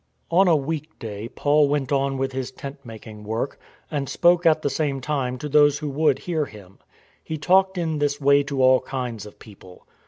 [0.31, 3.59] On a week day Paul went on with his tent making work,
[3.91, 6.79] and spoke at the same time to those who would hear him.
[7.23, 9.85] He talked in this way to all kinds of people.